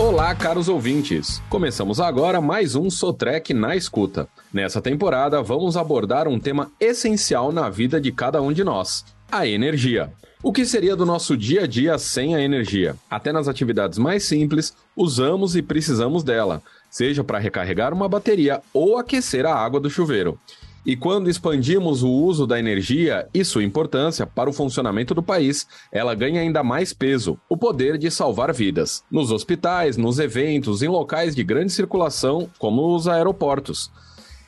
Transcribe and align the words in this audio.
Olá, 0.00 0.34
caros 0.34 0.66
ouvintes! 0.66 1.42
Começamos 1.50 2.00
agora 2.00 2.40
mais 2.40 2.74
um 2.74 2.88
Sotrec 2.88 3.52
na 3.52 3.76
escuta. 3.76 4.26
Nessa 4.50 4.80
temporada, 4.80 5.42
vamos 5.42 5.76
abordar 5.76 6.26
um 6.26 6.40
tema 6.40 6.72
essencial 6.80 7.52
na 7.52 7.68
vida 7.68 8.00
de 8.00 8.10
cada 8.10 8.40
um 8.40 8.50
de 8.50 8.64
nós: 8.64 9.04
a 9.30 9.46
energia. 9.46 10.10
O 10.42 10.54
que 10.54 10.64
seria 10.64 10.96
do 10.96 11.04
nosso 11.04 11.36
dia 11.36 11.64
a 11.64 11.66
dia 11.66 11.98
sem 11.98 12.34
a 12.34 12.40
energia? 12.40 12.96
Até 13.10 13.30
nas 13.30 13.46
atividades 13.46 13.98
mais 13.98 14.24
simples, 14.24 14.74
usamos 14.96 15.54
e 15.54 15.60
precisamos 15.60 16.24
dela, 16.24 16.62
seja 16.88 17.22
para 17.22 17.38
recarregar 17.38 17.92
uma 17.92 18.08
bateria 18.08 18.62
ou 18.72 18.96
aquecer 18.96 19.44
a 19.44 19.54
água 19.54 19.78
do 19.78 19.90
chuveiro. 19.90 20.38
E 20.90 20.96
quando 20.96 21.30
expandimos 21.30 22.02
o 22.02 22.10
uso 22.10 22.48
da 22.48 22.58
energia 22.58 23.28
e 23.32 23.44
sua 23.44 23.62
importância 23.62 24.26
para 24.26 24.50
o 24.50 24.52
funcionamento 24.52 25.14
do 25.14 25.22
país, 25.22 25.64
ela 25.92 26.16
ganha 26.16 26.40
ainda 26.40 26.64
mais 26.64 26.92
peso: 26.92 27.38
o 27.48 27.56
poder 27.56 27.96
de 27.96 28.10
salvar 28.10 28.52
vidas. 28.52 29.04
Nos 29.08 29.30
hospitais, 29.30 29.96
nos 29.96 30.18
eventos, 30.18 30.82
em 30.82 30.88
locais 30.88 31.36
de 31.36 31.44
grande 31.44 31.70
circulação, 31.70 32.50
como 32.58 32.92
os 32.92 33.06
aeroportos. 33.06 33.88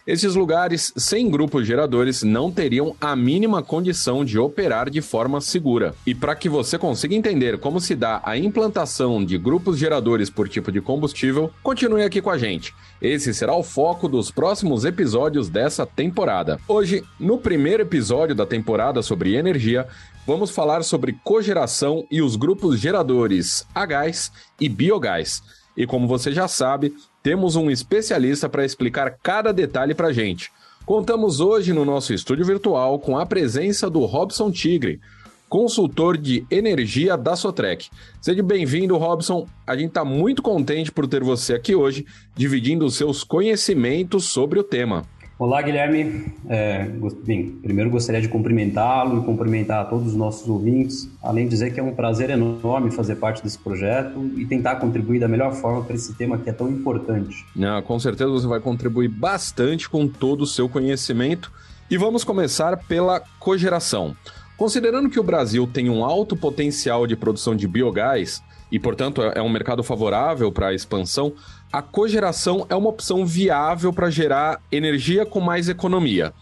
Esses 0.04 0.34
lugares 0.34 0.92
sem 0.96 1.30
grupos 1.30 1.64
geradores 1.64 2.24
não 2.24 2.50
teriam 2.50 2.96
a 3.00 3.14
mínima 3.14 3.62
condição 3.62 4.24
de 4.24 4.36
operar 4.36 4.90
de 4.90 5.00
forma 5.00 5.40
segura. 5.40 5.94
E 6.04 6.12
para 6.12 6.34
que 6.34 6.48
você 6.48 6.76
consiga 6.76 7.14
entender 7.14 7.56
como 7.60 7.80
se 7.80 7.94
dá 7.94 8.20
a 8.24 8.36
implantação 8.36 9.24
de 9.24 9.38
grupos 9.38 9.78
geradores 9.78 10.28
por 10.28 10.48
tipo 10.48 10.72
de 10.72 10.80
combustível, 10.80 11.52
continue 11.62 12.02
aqui 12.02 12.20
com 12.20 12.30
a 12.30 12.36
gente. 12.36 12.74
Esse 13.00 13.32
será 13.32 13.54
o 13.54 13.62
foco 13.62 14.08
dos 14.08 14.28
próximos 14.28 14.84
episódios 14.84 15.48
dessa 15.48 15.86
temporada. 15.86 16.58
Hoje, 16.66 17.04
no 17.20 17.38
primeiro 17.38 17.84
episódio 17.84 18.34
da 18.34 18.44
temporada 18.44 19.02
sobre 19.02 19.36
energia, 19.36 19.86
vamos 20.26 20.50
falar 20.50 20.82
sobre 20.82 21.16
cogeração 21.22 22.04
e 22.10 22.20
os 22.20 22.34
grupos 22.34 22.80
geradores 22.80 23.64
a 23.72 23.86
gás 23.86 24.32
e 24.60 24.68
biogás. 24.68 25.44
E 25.76 25.86
como 25.86 26.08
você 26.08 26.32
já 26.32 26.48
sabe, 26.48 26.92
temos 27.22 27.56
um 27.56 27.70
especialista 27.70 28.48
para 28.48 28.64
explicar 28.64 29.16
cada 29.22 29.52
detalhe 29.52 29.94
para 29.94 30.12
gente. 30.12 30.50
Contamos 30.84 31.38
hoje 31.38 31.72
no 31.72 31.84
nosso 31.84 32.12
estúdio 32.12 32.44
virtual 32.44 32.98
com 32.98 33.16
a 33.16 33.24
presença 33.24 33.88
do 33.88 34.04
Robson 34.04 34.50
Tigre, 34.50 35.00
consultor 35.48 36.18
de 36.18 36.44
energia 36.50 37.16
da 37.16 37.36
Sotrec. 37.36 37.88
Seja 38.20 38.42
bem-vindo, 38.42 38.96
Robson. 38.96 39.46
A 39.64 39.76
gente 39.76 39.88
está 39.88 40.04
muito 40.04 40.42
contente 40.42 40.90
por 40.90 41.06
ter 41.06 41.22
você 41.22 41.54
aqui 41.54 41.74
hoje, 41.74 42.04
dividindo 42.34 42.84
os 42.84 42.96
seus 42.96 43.22
conhecimentos 43.22 44.24
sobre 44.24 44.58
o 44.58 44.64
tema. 44.64 45.04
Olá, 45.44 45.60
Guilherme. 45.60 46.32
É, 46.48 46.88
bem, 47.26 47.50
primeiro 47.50 47.90
gostaria 47.90 48.20
de 48.20 48.28
cumprimentá-lo 48.28 49.20
e 49.20 49.24
cumprimentar 49.24 49.80
a 49.80 49.84
todos 49.84 50.06
os 50.06 50.14
nossos 50.14 50.48
ouvintes, 50.48 51.10
além 51.20 51.46
de 51.46 51.50
dizer 51.50 51.74
que 51.74 51.80
é 51.80 51.82
um 51.82 51.96
prazer 51.96 52.30
enorme 52.30 52.92
fazer 52.92 53.16
parte 53.16 53.42
desse 53.42 53.58
projeto 53.58 54.24
e 54.36 54.46
tentar 54.46 54.76
contribuir 54.76 55.18
da 55.18 55.26
melhor 55.26 55.52
forma 55.52 55.82
para 55.82 55.96
esse 55.96 56.14
tema 56.14 56.38
que 56.38 56.48
é 56.48 56.52
tão 56.52 56.68
importante. 56.70 57.44
Com 57.82 57.98
certeza 57.98 58.30
você 58.30 58.46
vai 58.46 58.60
contribuir 58.60 59.08
bastante 59.08 59.90
com 59.90 60.06
todo 60.06 60.42
o 60.42 60.46
seu 60.46 60.68
conhecimento. 60.68 61.50
E 61.90 61.98
vamos 61.98 62.22
começar 62.22 62.76
pela 62.76 63.18
cogeração. 63.40 64.16
Considerando 64.56 65.10
que 65.10 65.18
o 65.18 65.24
Brasil 65.24 65.66
tem 65.66 65.90
um 65.90 66.04
alto 66.04 66.36
potencial 66.36 67.04
de 67.04 67.16
produção 67.16 67.56
de 67.56 67.66
biogás, 67.66 68.40
e, 68.72 68.78
portanto, 68.78 69.22
é, 69.22 69.32
é 69.36 69.42
um 69.42 69.50
mercado 69.50 69.82
favorável 69.82 70.50
para 70.50 70.68
a 70.68 70.74
expansão, 70.74 71.34
a 71.72 71.80
cogeração 71.80 72.66
é 72.68 72.76
uma 72.76 72.90
opção 72.90 73.24
viável 73.24 73.92
para 73.92 74.10
gerar 74.10 74.60
energia 74.70 75.24
com 75.24 75.40
mais 75.40 75.70
economia. 75.70 76.32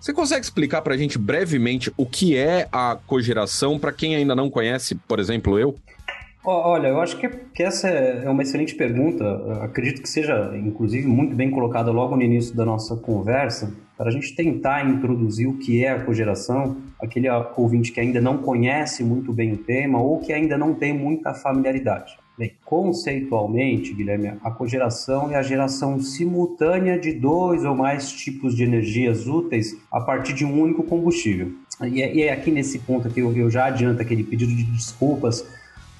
Você 0.00 0.12
consegue 0.12 0.44
explicar 0.44 0.82
para 0.82 0.94
a 0.94 0.96
gente 0.96 1.16
brevemente 1.16 1.92
o 1.96 2.04
que 2.04 2.36
é 2.36 2.66
a 2.72 2.98
cogeração 3.06 3.78
para 3.78 3.92
quem 3.92 4.16
ainda 4.16 4.34
não 4.34 4.50
conhece, 4.50 4.94
por 4.94 5.20
exemplo, 5.20 5.58
eu? 5.58 5.76
Olha, 6.42 6.88
eu 6.88 7.00
acho 7.00 7.18
que, 7.18 7.28
que 7.28 7.62
essa 7.62 7.86
é, 7.88 8.22
é 8.24 8.30
uma 8.30 8.42
excelente 8.42 8.74
pergunta. 8.74 9.24
Acredito 9.62 10.00
que 10.00 10.08
seja, 10.08 10.52
inclusive, 10.56 11.06
muito 11.06 11.36
bem 11.36 11.50
colocada 11.50 11.90
logo 11.92 12.16
no 12.16 12.22
início 12.22 12.56
da 12.56 12.64
nossa 12.64 12.96
conversa, 12.96 13.72
para 13.96 14.08
a 14.08 14.10
gente 14.10 14.34
tentar 14.34 14.88
introduzir 14.88 15.46
o 15.46 15.58
que 15.58 15.84
é 15.84 15.90
a 15.90 16.00
cogeração, 16.02 16.78
aquele 17.00 17.28
ouvinte 17.56 17.92
que 17.92 18.00
ainda 18.00 18.22
não 18.22 18.38
conhece 18.38 19.04
muito 19.04 19.34
bem 19.34 19.52
o 19.52 19.58
tema 19.58 20.00
ou 20.00 20.18
que 20.18 20.32
ainda 20.32 20.56
não 20.56 20.74
tem 20.74 20.96
muita 20.96 21.34
familiaridade. 21.34 22.18
Bem, 22.40 22.54
conceitualmente, 22.64 23.92
Guilherme, 23.92 24.32
a 24.42 24.50
cogeração 24.50 25.30
é 25.30 25.36
a 25.36 25.42
geração 25.42 26.00
simultânea 26.00 26.98
de 26.98 27.12
dois 27.12 27.66
ou 27.66 27.76
mais 27.76 28.10
tipos 28.10 28.56
de 28.56 28.62
energias 28.64 29.26
úteis 29.26 29.76
a 29.92 30.00
partir 30.00 30.32
de 30.32 30.42
um 30.42 30.58
único 30.58 30.82
combustível. 30.82 31.52
E 31.82 32.00
é, 32.02 32.14
e 32.14 32.22
é 32.22 32.32
aqui 32.32 32.50
nesse 32.50 32.78
ponto 32.78 33.10
que 33.10 33.20
eu, 33.20 33.36
eu 33.36 33.50
já 33.50 33.66
adianto 33.66 34.00
aquele 34.00 34.24
pedido 34.24 34.54
de 34.54 34.62
desculpas 34.62 35.46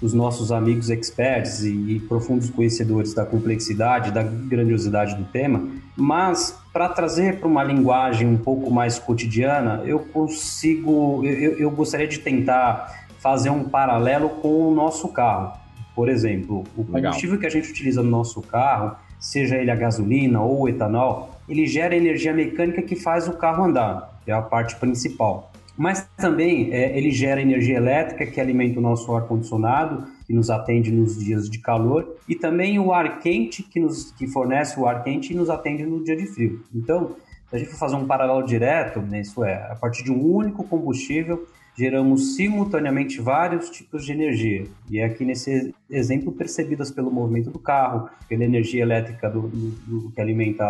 os 0.01 0.15
nossos 0.15 0.51
amigos 0.51 0.89
experts 0.89 1.63
e, 1.63 1.75
e 1.75 2.01
profundos 2.09 2.49
conhecedores 2.49 3.13
da 3.13 3.27
complexidade, 3.27 4.11
da 4.11 4.23
grandiosidade 4.23 5.17
do 5.17 5.25
tema, 5.25 5.69
mas 5.95 6.59
para 6.73 6.89
trazer 6.89 7.39
para 7.39 7.49
uma 7.49 7.63
linguagem 7.63 8.27
um 8.27 8.39
pouco 8.39 8.71
mais 8.71 8.99
cotidiana, 8.99 9.83
eu 9.85 9.99
consigo, 9.99 11.23
eu, 11.23 11.59
eu 11.59 11.71
gostaria 11.71 12.09
de 12.09 12.19
tentar 12.19 13.07
fazer 13.19 13.51
um 13.51 13.65
paralelo 13.65 14.31
com 14.41 14.71
o 14.71 14.75
nosso 14.75 15.07
carro. 15.09 15.61
Por 15.95 16.09
exemplo, 16.09 16.65
o 16.77 16.85
combustível 16.85 17.37
Legal. 17.37 17.39
que 17.39 17.47
a 17.47 17.51
gente 17.51 17.71
utiliza 17.71 18.03
no 18.03 18.11
nosso 18.11 18.41
carro, 18.43 18.97
seja 19.19 19.57
ele 19.57 19.71
a 19.71 19.77
gasolina 19.77 20.41
ou 20.41 20.63
o 20.63 20.69
etanol, 20.69 21.39
ele 21.49 21.67
gera 21.67 21.97
energia 21.97 22.33
mecânica 22.33 22.81
que 22.83 22.97
faz 22.97 23.29
o 23.29 23.33
carro 23.33 23.65
andar, 23.65 24.21
que 24.25 24.31
é 24.31 24.35
a 24.35 24.43
parte 24.43 24.77
principal 24.77 25.51
mas 25.81 26.07
também 26.15 26.75
é, 26.75 26.95
ele 26.95 27.11
gera 27.11 27.41
energia 27.41 27.79
elétrica 27.79 28.27
que 28.27 28.39
alimenta 28.39 28.79
o 28.79 28.83
nosso 28.83 29.17
ar-condicionado, 29.17 30.07
que 30.27 30.33
nos 30.35 30.51
atende 30.51 30.93
nos 30.93 31.19
dias 31.19 31.49
de 31.49 31.59
calor, 31.59 32.17
e 32.29 32.35
também 32.35 32.79
o 32.79 32.93
ar 32.93 33.19
quente 33.19 33.63
que, 33.63 33.81
nos, 33.81 34.11
que 34.13 34.27
fornece 34.27 34.79
o 34.79 34.87
ar 34.87 35.03
quente 35.03 35.33
e 35.33 35.35
nos 35.35 35.49
atende 35.49 35.87
no 35.87 36.05
dia 36.05 36.15
de 36.15 36.27
frio. 36.27 36.63
Então, 36.75 37.17
se 37.49 37.57
a 37.57 37.59
gente 37.59 37.71
for 37.71 37.79
fazer 37.79 37.97
um 37.97 38.07
paralelo 38.07 38.43
direto, 38.45 39.01
né, 39.01 39.23
isso 39.23 39.43
é, 39.43 39.55
a 39.73 39.75
partir 39.75 40.05
de 40.05 40.13
um 40.13 40.23
único 40.23 40.65
combustível, 40.65 41.49
geramos 41.77 42.37
simultaneamente 42.37 43.21
vários 43.21 43.71
tipos 43.71 44.05
de 44.05 44.13
energia. 44.13 44.67
E 44.89 44.99
é 44.99 45.05
aqui 45.05 45.25
nesse 45.25 45.75
exemplo 45.89 46.33
percebidas 46.33 46.91
pelo 46.91 47.11
movimento 47.11 47.51
do 47.51 47.59
carro, 47.59 48.09
pela 48.29 48.45
energia 48.45 48.83
elétrica 48.83 49.31
do, 49.31 49.43
do, 49.43 49.71
do 49.87 50.11
que 50.11 50.21
alimenta 50.21 50.65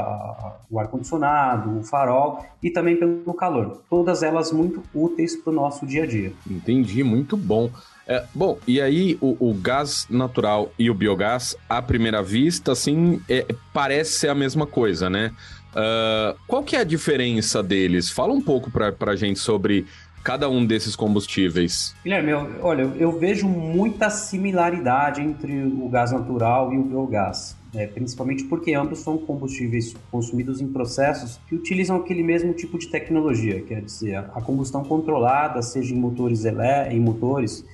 o 0.71 0.79
ar-condicionado, 0.79 1.79
o 1.79 1.83
farol 1.83 2.45
e 2.63 2.71
também 2.71 2.97
pelo 2.97 3.35
calor. 3.35 3.83
Todas 3.89 4.23
elas 4.23 4.53
muito 4.53 4.83
úteis 4.95 5.37
para 5.37 5.51
o 5.51 5.55
nosso 5.55 5.87
dia 5.87 6.05
a 6.05 6.07
dia. 6.07 6.33
Entendi, 6.49 7.03
muito 7.03 7.37
bom. 7.37 7.71
É, 8.07 8.25
bom, 8.35 8.59
e 8.67 8.81
aí 8.81 9.17
o, 9.21 9.37
o, 9.51 9.55
gás 9.55 10.07
natural 10.11 10.73
e 10.77 10.91
o 10.91 10.95
biogás, 10.95 11.57
à 11.69 11.81
primeira 11.81 12.21
vista, 12.23 12.73
assim, 12.73 13.21
é, 13.29 13.47
parece 13.73 14.19
ser 14.19 14.29
a 14.29 14.35
mesma 14.35 14.67
coisa, 14.67 15.09
né? 15.09 15.33
Uh, 15.71 16.37
qual 16.49 16.65
que 16.65 16.75
é 16.75 16.81
a 16.81 16.85
diferença 16.85 17.63
deles? 17.63 18.11
Fala 18.11 18.33
um 18.33 18.41
pouco 18.41 18.71
para 18.71 19.13
a 19.13 19.17
gente 19.17 19.39
sobre 19.39 19.87
cada 20.23 20.49
um 20.49 20.65
desses 20.65 20.95
combustíveis? 20.95 21.95
Guilherme, 22.05 22.31
eu, 22.31 22.59
olha, 22.63 22.83
eu 22.97 23.19
vejo 23.19 23.49
muita 23.49 24.11
similaridade 24.11 25.21
entre 25.21 25.65
o 25.65 25.89
gás 25.89 26.13
natural 26.13 26.73
e 26.73 26.79
o 26.79 26.83
biogás. 26.83 27.59
É, 27.73 27.87
principalmente 27.87 28.45
porque 28.45 28.75
ambos 28.75 28.99
são 28.99 29.17
combustíveis 29.17 29.95
consumidos 30.11 30.61
em 30.61 30.67
processos 30.67 31.41
que 31.47 31.55
utilizam 31.55 31.99
aquele 31.99 32.21
mesmo 32.21 32.53
tipo 32.53 32.77
de 32.77 32.89
tecnologia, 32.89 33.63
quer 33.63 33.81
dizer, 33.81 34.17
a 34.17 34.41
combustão 34.41 34.83
controlada, 34.83 35.63
seja 35.63 35.95
em 35.95 35.97
motores, 35.97 36.45
em 36.45 36.99
motores 36.99 37.65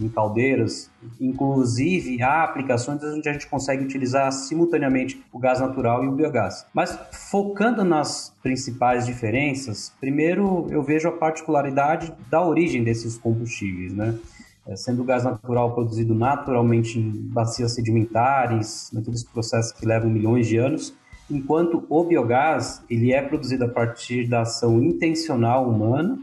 em 0.00 0.08
caldeiras. 0.08 0.90
Inclusive, 1.20 2.22
há 2.22 2.42
aplicações 2.42 3.02
onde 3.02 3.28
a 3.28 3.32
gente 3.32 3.46
consegue 3.46 3.84
utilizar 3.84 4.30
simultaneamente 4.32 5.22
o 5.32 5.38
gás 5.38 5.60
natural 5.60 6.04
e 6.04 6.08
o 6.08 6.12
biogás. 6.12 6.66
Mas 6.72 6.98
focando 7.12 7.84
nas 7.84 8.34
principais 8.42 9.06
diferenças, 9.06 9.92
primeiro 10.00 10.66
eu 10.70 10.82
vejo 10.82 11.08
a 11.08 11.12
particularidade 11.12 12.12
da 12.30 12.44
origem 12.44 12.82
desses 12.82 13.16
combustíveis, 13.16 13.92
né? 13.92 14.18
É, 14.66 14.76
sendo 14.76 15.02
o 15.02 15.04
gás 15.04 15.24
natural 15.24 15.74
produzido 15.74 16.14
naturalmente 16.14 16.98
em 16.98 17.10
bacias 17.10 17.72
sedimentares, 17.72 18.88
naqueles 18.94 19.22
processos 19.22 19.72
que 19.72 19.84
levam 19.84 20.08
milhões 20.08 20.46
de 20.46 20.56
anos, 20.56 20.94
enquanto 21.30 21.84
o 21.88 22.04
biogás 22.04 22.82
ele 22.88 23.12
é 23.12 23.20
produzido 23.20 23.64
a 23.64 23.68
partir 23.68 24.26
da 24.26 24.40
ação 24.40 24.82
intencional 24.82 25.68
humana 25.68 26.18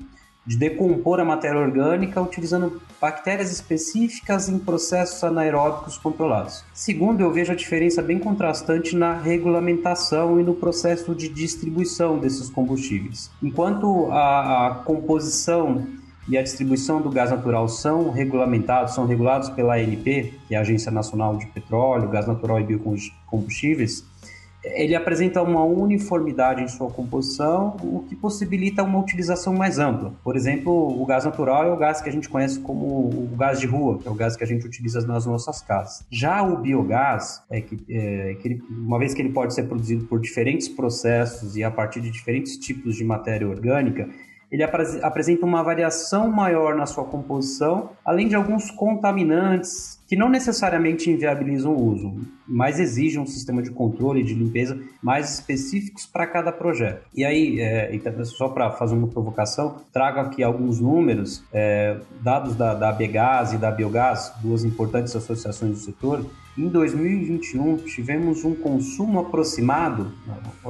de 0.45 0.57
decompor 0.57 1.19
a 1.19 1.25
matéria 1.25 1.59
orgânica 1.59 2.21
utilizando 2.21 2.81
bactérias 2.99 3.51
específicas 3.51 4.49
em 4.49 4.57
processos 4.57 5.23
anaeróbicos 5.23 5.97
controlados. 5.97 6.63
Segundo, 6.73 7.21
eu 7.21 7.31
vejo 7.31 7.51
a 7.51 7.55
diferença 7.55 8.01
bem 8.01 8.19
contrastante 8.19 8.95
na 8.95 9.13
regulamentação 9.13 10.39
e 10.39 10.43
no 10.43 10.55
processo 10.55 11.13
de 11.13 11.29
distribuição 11.29 12.17
desses 12.17 12.49
combustíveis. 12.49 13.29
Enquanto 13.41 14.11
a, 14.11 14.67
a 14.67 14.75
composição 14.75 15.87
e 16.27 16.37
a 16.37 16.41
distribuição 16.41 17.01
do 17.01 17.09
gás 17.09 17.31
natural 17.31 17.67
são 17.67 18.09
regulamentados, 18.11 18.93
são 18.93 19.05
regulados 19.05 19.49
pela 19.49 19.75
ANP, 19.75 20.33
que 20.47 20.55
é 20.55 20.57
a 20.57 20.61
Agência 20.61 20.91
Nacional 20.91 21.37
de 21.37 21.45
Petróleo, 21.47 22.09
Gás 22.09 22.27
Natural 22.27 22.59
e 22.59 22.63
Biocombustíveis, 22.63 24.05
ele 24.63 24.95
apresenta 24.95 25.41
uma 25.41 25.63
uniformidade 25.63 26.61
em 26.61 26.67
sua 26.67 26.89
composição, 26.89 27.75
o 27.81 28.03
que 28.07 28.15
possibilita 28.15 28.83
uma 28.83 28.99
utilização 28.99 29.53
mais 29.53 29.79
ampla. 29.79 30.13
Por 30.23 30.35
exemplo, 30.35 30.71
o 30.71 31.05
gás 31.05 31.25
natural 31.25 31.65
é 31.65 31.71
o 31.71 31.77
gás 31.77 32.01
que 32.01 32.09
a 32.09 32.11
gente 32.11 32.29
conhece 32.29 32.59
como 32.59 32.85
o 32.85 33.35
gás 33.37 33.59
de 33.59 33.65
rua, 33.65 33.97
que 33.97 34.07
é 34.07 34.11
o 34.11 34.15
gás 34.15 34.35
que 34.35 34.43
a 34.43 34.47
gente 34.47 34.65
utiliza 34.65 35.05
nas 35.05 35.25
nossas 35.25 35.61
casas. 35.61 36.05
Já 36.09 36.43
o 36.43 36.57
biogás, 36.57 37.41
é 37.49 37.61
que, 37.61 37.77
é, 37.89 38.35
que 38.39 38.47
ele, 38.47 38.63
uma 38.69 38.99
vez 38.99 39.13
que 39.13 39.21
ele 39.21 39.31
pode 39.31 39.53
ser 39.53 39.63
produzido 39.63 40.05
por 40.05 40.19
diferentes 40.19 40.67
processos 40.67 41.55
e 41.55 41.63
a 41.63 41.71
partir 41.71 42.01
de 42.01 42.11
diferentes 42.11 42.57
tipos 42.57 42.95
de 42.95 43.03
matéria 43.03 43.47
orgânica, 43.47 44.07
ele 44.51 44.63
apresenta 44.63 45.45
uma 45.45 45.63
variação 45.63 46.29
maior 46.29 46.75
na 46.75 46.85
sua 46.85 47.05
composição, 47.05 47.91
além 48.03 48.27
de 48.27 48.35
alguns 48.35 48.69
contaminantes 48.69 50.01
que 50.05 50.15
não 50.17 50.27
necessariamente 50.27 51.09
inviabilizam 51.09 51.73
o 51.73 51.81
uso, 51.81 52.13
mas 52.45 52.77
exigem 52.77 53.21
um 53.21 53.25
sistema 53.25 53.61
de 53.61 53.71
controle 53.71 54.19
e 54.19 54.23
de 54.25 54.33
limpeza 54.33 54.77
mais 55.01 55.35
específicos 55.35 56.05
para 56.05 56.27
cada 56.27 56.51
projeto. 56.51 57.07
E 57.15 57.23
aí, 57.23 57.61
é, 57.61 57.95
então, 57.95 58.25
só 58.25 58.49
para 58.49 58.71
fazer 58.71 58.93
uma 58.93 59.07
provocação, 59.07 59.77
trago 59.93 60.19
aqui 60.19 60.43
alguns 60.43 60.81
números, 60.81 61.41
é, 61.53 61.97
dados 62.21 62.53
da, 62.53 62.73
da 62.73 62.91
Begás 62.91 63.53
e 63.53 63.57
da 63.57 63.71
Biogás, 63.71 64.33
duas 64.41 64.65
importantes 64.65 65.15
associações 65.15 65.71
do 65.71 65.77
setor, 65.77 66.25
em 66.57 66.67
2021, 66.67 67.77
tivemos 67.77 68.43
um 68.43 68.53
consumo 68.53 69.21
aproximado, 69.21 70.11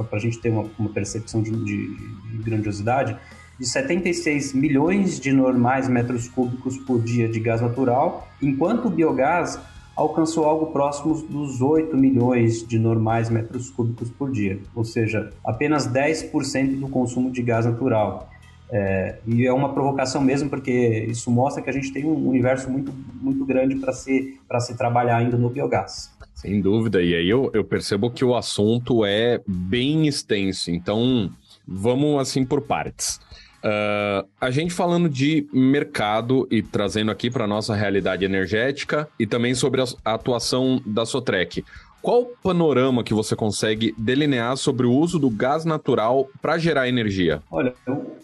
para 0.08 0.18
a 0.18 0.20
gente 0.20 0.38
ter 0.38 0.50
uma, 0.50 0.70
uma 0.78 0.88
percepção 0.90 1.42
de, 1.42 1.50
de, 1.50 1.96
de 1.96 2.38
grandiosidade, 2.44 3.18
de 3.62 3.68
76 3.68 4.54
milhões 4.54 5.20
de 5.20 5.32
normais 5.32 5.88
metros 5.88 6.26
cúbicos 6.26 6.76
por 6.78 7.00
dia 7.00 7.28
de 7.28 7.38
gás 7.38 7.60
natural, 7.60 8.28
enquanto 8.42 8.86
o 8.86 8.90
biogás 8.90 9.56
alcançou 9.94 10.46
algo 10.46 10.72
próximo 10.72 11.14
dos 11.28 11.62
8 11.62 11.96
milhões 11.96 12.66
de 12.66 12.76
normais 12.76 13.30
metros 13.30 13.70
cúbicos 13.70 14.10
por 14.10 14.32
dia, 14.32 14.58
ou 14.74 14.84
seja, 14.84 15.30
apenas 15.44 15.86
10% 15.86 16.80
do 16.80 16.88
consumo 16.88 17.30
de 17.30 17.40
gás 17.40 17.64
natural. 17.64 18.28
É, 18.68 19.18
e 19.24 19.46
é 19.46 19.52
uma 19.52 19.72
provocação 19.72 20.20
mesmo, 20.20 20.50
porque 20.50 21.06
isso 21.08 21.30
mostra 21.30 21.62
que 21.62 21.70
a 21.70 21.72
gente 21.72 21.92
tem 21.92 22.04
um 22.04 22.28
universo 22.28 22.68
muito, 22.68 22.92
muito 23.20 23.44
grande 23.44 23.76
para 23.76 23.92
se, 23.92 24.40
se 24.60 24.76
trabalhar 24.76 25.18
ainda 25.18 25.36
no 25.36 25.48
biogás. 25.48 26.10
Sem 26.34 26.60
dúvida, 26.60 27.00
e 27.00 27.14
aí 27.14 27.28
eu, 27.28 27.48
eu 27.54 27.62
percebo 27.62 28.10
que 28.10 28.24
o 28.24 28.34
assunto 28.34 29.04
é 29.04 29.40
bem 29.46 30.08
extenso, 30.08 30.68
então 30.72 31.30
vamos 31.64 32.20
assim 32.20 32.44
por 32.44 32.62
partes. 32.62 33.20
Uh, 33.64 34.26
a 34.40 34.50
gente 34.50 34.74
falando 34.74 35.08
de 35.08 35.46
mercado 35.52 36.48
e 36.50 36.62
trazendo 36.62 37.12
aqui 37.12 37.30
para 37.30 37.46
nossa 37.46 37.74
realidade 37.74 38.24
energética 38.24 39.08
e 39.18 39.26
também 39.26 39.54
sobre 39.54 39.80
a 39.80 40.14
atuação 40.14 40.82
da 40.84 41.06
Sotrec. 41.06 41.64
Qual 42.02 42.22
o 42.22 42.26
panorama 42.42 43.04
que 43.04 43.14
você 43.14 43.36
consegue 43.36 43.94
delinear 43.96 44.56
sobre 44.56 44.86
o 44.86 44.92
uso 44.92 45.20
do 45.20 45.30
gás 45.30 45.64
natural 45.64 46.28
para 46.40 46.58
gerar 46.58 46.88
energia? 46.88 47.40
Olha, 47.48 47.72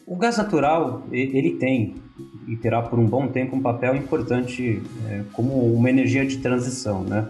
o 0.05 0.17
gás 0.17 0.37
natural 0.37 1.07
ele 1.13 1.55
tem 1.55 1.95
e 2.49 2.57
terá 2.57 2.83
por 2.83 2.99
um 2.99 3.07
bom 3.07 3.29
tempo 3.29 3.55
um 3.55 3.63
papel 3.63 3.95
importante 3.95 4.83
é, 5.09 5.23
como 5.33 5.73
uma 5.73 5.89
energia 5.89 6.27
de 6.27 6.39
transição, 6.39 7.05
né? 7.05 7.29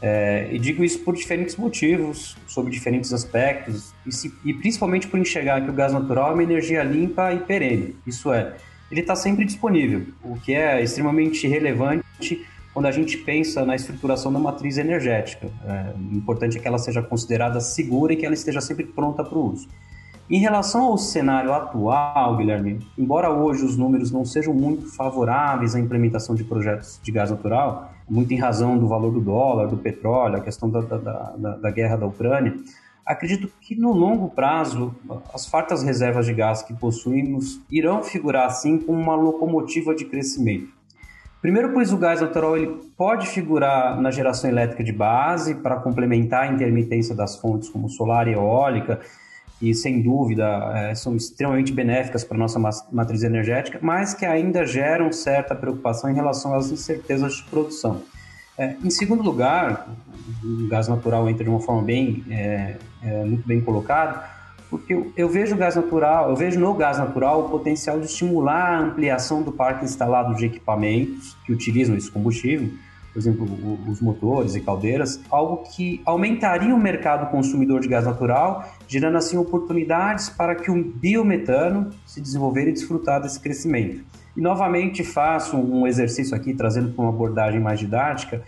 É, 0.00 0.48
e 0.52 0.58
digo 0.58 0.84
isso 0.84 0.98
por 1.00 1.14
diferentes 1.14 1.56
motivos, 1.56 2.36
sobre 2.46 2.70
diferentes 2.70 3.12
aspectos, 3.12 3.94
e, 4.06 4.12
se, 4.12 4.32
e, 4.44 4.52
principalmente 4.52 5.08
por 5.08 5.18
enxergar 5.18 5.62
que 5.62 5.70
o 5.70 5.72
gás 5.72 5.92
natural 5.92 6.30
é 6.30 6.34
uma 6.34 6.42
energia 6.42 6.82
limpa 6.82 7.32
e 7.32 7.40
perene. 7.40 7.96
Isso 8.06 8.32
é, 8.32 8.54
ele 8.90 9.00
está 9.00 9.16
sempre 9.16 9.44
disponível, 9.44 10.06
o 10.22 10.38
que 10.38 10.54
é 10.54 10.82
extremamente 10.82 11.46
relevante 11.46 12.46
quando 12.72 12.86
a 12.86 12.90
gente 12.90 13.16
pensa 13.16 13.64
na 13.64 13.74
estruturação 13.74 14.30
da 14.30 14.38
matriz 14.38 14.76
energética. 14.76 15.48
É, 15.64 15.94
importante 16.14 16.58
é 16.58 16.60
que 16.60 16.68
ela 16.68 16.78
seja 16.78 17.02
considerada 17.02 17.58
segura 17.58 18.12
e 18.12 18.16
que 18.16 18.26
ela 18.26 18.34
esteja 18.34 18.60
sempre 18.60 18.84
pronta 18.84 19.24
para 19.24 19.38
o 19.38 19.52
uso. 19.52 19.66
Em 20.28 20.40
relação 20.40 20.82
ao 20.82 20.98
cenário 20.98 21.54
atual, 21.54 22.36
Guilherme, 22.36 22.80
embora 22.98 23.30
hoje 23.30 23.64
os 23.64 23.76
números 23.76 24.10
não 24.10 24.24
sejam 24.24 24.52
muito 24.52 24.94
favoráveis 24.94 25.74
à 25.74 25.80
implementação 25.80 26.34
de 26.34 26.42
projetos 26.44 27.00
de 27.02 27.12
gás 27.12 27.30
natural, 27.30 27.95
muito 28.08 28.32
em 28.32 28.38
razão 28.38 28.78
do 28.78 28.88
valor 28.88 29.12
do 29.12 29.20
dólar, 29.20 29.66
do 29.68 29.76
petróleo, 29.76 30.36
a 30.36 30.40
questão 30.40 30.70
da, 30.70 30.80
da, 30.80 30.96
da, 30.98 31.56
da 31.56 31.70
guerra 31.70 31.96
da 31.96 32.06
Ucrânia, 32.06 32.54
acredito 33.04 33.48
que 33.60 33.74
no 33.74 33.92
longo 33.92 34.30
prazo 34.30 34.94
as 35.32 35.46
fartas 35.46 35.82
reservas 35.82 36.26
de 36.26 36.34
gás 36.34 36.62
que 36.62 36.74
possuímos 36.74 37.60
irão 37.70 38.02
figurar 38.02 38.46
assim 38.46 38.78
como 38.78 38.98
uma 38.98 39.14
locomotiva 39.14 39.94
de 39.94 40.04
crescimento. 40.04 40.74
Primeiro, 41.40 41.72
pois 41.72 41.92
o 41.92 41.96
gás 41.96 42.20
natural 42.20 42.56
ele 42.56 42.66
pode 42.96 43.28
figurar 43.28 44.00
na 44.00 44.10
geração 44.10 44.50
elétrica 44.50 44.82
de 44.82 44.92
base 44.92 45.54
para 45.54 45.76
complementar 45.76 46.44
a 46.44 46.52
intermitência 46.52 47.14
das 47.14 47.36
fontes 47.36 47.68
como 47.68 47.88
solar 47.88 48.26
e 48.26 48.32
eólica, 48.32 49.00
que 49.58 49.72
sem 49.74 50.02
dúvida 50.02 50.44
é, 50.74 50.94
são 50.94 51.16
extremamente 51.16 51.72
benéficas 51.72 52.22
para 52.22 52.36
a 52.36 52.40
nossa 52.40 52.58
matriz 52.92 53.22
energética, 53.22 53.78
mas 53.80 54.12
que 54.12 54.26
ainda 54.26 54.66
geram 54.66 55.10
certa 55.10 55.54
preocupação 55.54 56.10
em 56.10 56.14
relação 56.14 56.54
às 56.54 56.70
incertezas 56.70 57.34
de 57.34 57.44
produção. 57.44 58.02
É, 58.58 58.74
em 58.82 58.90
segundo 58.90 59.22
lugar, 59.22 59.88
o 60.42 60.68
gás 60.68 60.88
natural 60.88 61.28
entra 61.28 61.44
de 61.44 61.50
uma 61.50 61.60
forma 61.60 61.82
bem, 61.82 62.24
é, 62.30 62.76
é, 63.02 63.24
muito 63.24 63.46
bem 63.46 63.60
colocada, 63.60 64.24
porque 64.68 65.10
eu 65.16 65.28
vejo 65.28 65.54
o 65.54 65.58
gás 65.58 65.76
natural, 65.76 66.30
eu 66.30 66.36
vejo 66.36 66.58
no 66.58 66.74
gás 66.74 66.98
natural 66.98 67.46
o 67.46 67.48
potencial 67.48 68.00
de 68.00 68.06
estimular 68.06 68.74
a 68.74 68.78
ampliação 68.80 69.42
do 69.42 69.52
parque 69.52 69.84
instalado 69.84 70.34
de 70.34 70.46
equipamentos 70.46 71.36
que 71.46 71.52
utilizam 71.52 71.96
esse 71.96 72.10
combustível, 72.10 72.70
por 73.16 73.20
exemplo, 73.20 73.46
os 73.88 73.98
motores 74.02 74.54
e 74.56 74.60
caldeiras, 74.60 75.18
algo 75.30 75.64
que 75.74 76.02
aumentaria 76.04 76.74
o 76.74 76.78
mercado 76.78 77.30
consumidor 77.30 77.80
de 77.80 77.88
gás 77.88 78.04
natural, 78.04 78.68
gerando 78.86 79.16
assim 79.16 79.38
oportunidades 79.38 80.28
para 80.28 80.54
que 80.54 80.70
o 80.70 80.84
biometano 80.84 81.88
se 82.04 82.20
desenvolver 82.20 82.68
e 82.68 82.72
desfrutar 82.72 83.22
desse 83.22 83.40
crescimento. 83.40 84.04
E 84.36 84.40
novamente 84.42 85.02
faço 85.02 85.56
um 85.56 85.86
exercício 85.86 86.36
aqui, 86.36 86.52
trazendo 86.52 86.92
para 86.92 87.04
uma 87.04 87.10
abordagem 87.10 87.58
mais 87.58 87.80
didática, 87.80 88.42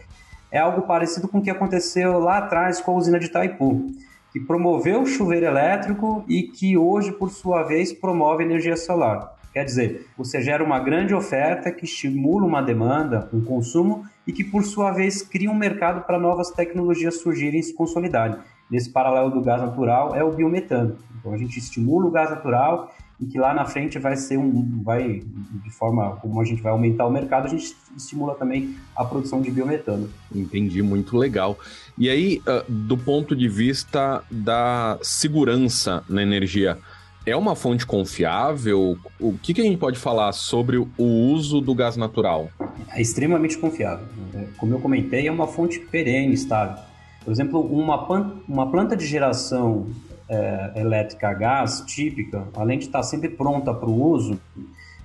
é 0.53 0.59
algo 0.59 0.83
parecido 0.83 1.29
com 1.29 1.39
o 1.39 1.43
que 1.43 1.49
aconteceu 1.49 2.19
lá 2.19 2.37
atrás 2.37 2.79
com 2.79 2.91
a 2.91 2.95
usina 2.95 3.19
de 3.19 3.25
Itaipu, 3.25 3.87
que 4.35 4.39
promoveu 4.39 5.01
o 5.01 5.07
chuveiro 5.07 5.47
elétrico 5.47 6.23
e 6.29 6.43
que 6.43 6.77
hoje, 6.77 7.11
por 7.13 7.31
sua 7.31 7.63
vez, 7.63 7.91
promove 7.91 8.45
energia 8.45 8.77
solar. 8.77 9.38
Quer 9.59 9.65
dizer, 9.65 10.07
você 10.17 10.41
gera 10.41 10.63
uma 10.63 10.79
grande 10.79 11.13
oferta 11.13 11.73
que 11.73 11.85
estimula 11.85 12.47
uma 12.47 12.63
demanda, 12.63 13.29
um 13.33 13.41
consumo 13.41 14.05
e 14.25 14.33
que, 14.33 14.45
por 14.45 14.63
sua 14.63 14.93
vez, 14.93 15.21
cria 15.21 15.51
um 15.51 15.55
mercado 15.55 16.07
para 16.07 16.17
novas 16.17 16.53
tecnologias 16.53 17.21
surgirem 17.21 17.59
e 17.59 17.63
se 17.65 17.75
consolidarem. 17.75 18.37
Nesse 18.71 18.89
paralelo 18.89 19.33
do 19.33 19.43
gás 19.43 19.61
natural 19.61 20.15
é 20.15 20.23
o 20.23 20.31
biometano. 20.31 20.97
Então 21.19 21.35
a 21.35 21.37
gente 21.37 21.59
estimula 21.59 22.07
o 22.07 22.11
gás 22.13 22.31
natural 22.31 22.95
e 23.21 23.27
que 23.27 23.37
lá 23.37 23.53
na 23.53 23.65
frente 23.65 23.99
vai 23.99 24.15
ser 24.15 24.37
um, 24.37 24.81
vai 24.85 25.25
de 25.65 25.71
forma 25.73 26.15
como 26.23 26.41
a 26.41 26.45
gente 26.45 26.63
vai 26.63 26.71
aumentar 26.71 27.05
o 27.07 27.11
mercado, 27.11 27.47
a 27.47 27.51
gente 27.51 27.75
estimula 27.97 28.37
também 28.37 28.77
a 28.95 29.05
produção 29.05 29.43
de 29.43 29.51
biometano. 29.51 30.09
Entendi, 30.33 30.83
muito 30.83 31.17
legal. 31.17 31.59
E 31.99 32.09
aí, 32.09 32.41
ah, 32.47 32.65
do 32.69 32.97
ponto 32.97 33.35
de 33.35 33.49
vista 33.49 34.23
da 34.31 35.01
segurança 35.03 36.05
na 36.09 36.23
energia, 36.23 36.79
é 37.29 37.37
uma 37.37 37.55
fonte 37.55 37.87
confiável? 37.87 38.99
O 39.21 39.39
que, 39.39 39.55
que 39.55 39.61
a 39.61 39.65
gente 39.65 39.79
pode 39.79 39.99
falar 39.99 40.33
sobre 40.33 40.77
o 40.77 40.89
uso 40.99 41.61
do 41.61 41.75
gás 41.75 41.97
natural? 41.97 42.49
É 42.91 43.01
extremamente 43.01 43.59
confiável. 43.59 44.07
Como 44.57 44.75
eu 44.75 44.81
comentei, 44.81 45.27
é 45.27 45.33
uma 45.33 45.47
fonte 45.47 45.79
perene, 45.79 46.35
estável. 46.35 46.83
Por 47.25 47.33
exemplo, 47.33 47.61
uma, 47.61 48.07
uma 48.49 48.71
planta 48.71 48.97
de 48.97 49.07
geração 49.07 49.87
é, 50.29 50.73
elétrica 50.77 51.29
a 51.29 51.35
gás 51.35 51.83
típica, 51.87 52.47
além 52.55 52.79
de 52.79 52.87
estar 52.87 53.03
sempre 53.03 53.29
pronta 53.29 53.75
para 53.75 53.89
o 53.89 54.03
uso, 54.03 54.41